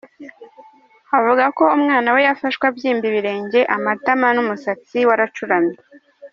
Avuga 1.17 1.45
ko 1.57 1.63
umwana 1.77 2.07
we 2.15 2.21
yafashwe 2.27 2.63
abyimba 2.69 3.05
ibirenge, 3.11 3.59
amatama 3.75 4.27
n’umusatsi 4.35 4.97
waracuramye. 5.09 5.77